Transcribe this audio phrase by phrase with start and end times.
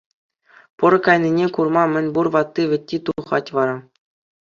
[0.77, 3.77] Пӑр кайнине курма мӗнпур ватти-вӗтти тухать вара.